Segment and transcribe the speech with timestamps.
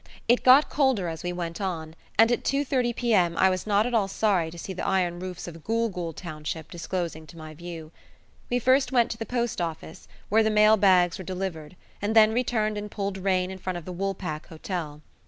[0.27, 3.37] It got colder as we went on, and at 2.30 p.m.
[3.37, 6.71] I was not at all sorry to see the iron roofs of Gool Gool township
[6.71, 7.91] disclosing to my view.
[8.49, 12.33] We first went to the post office, where the mail bags were delivered, and then
[12.33, 15.03] returned and pulled rein in front of the Woolpack Hotel.